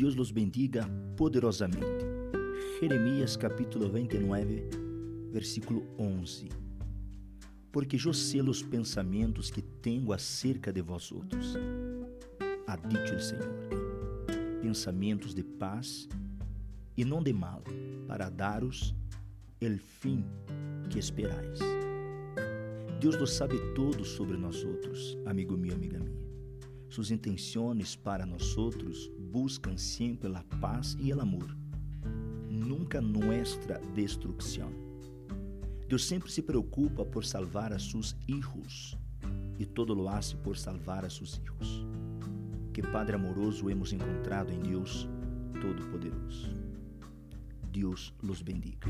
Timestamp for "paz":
15.42-16.08, 30.60-30.94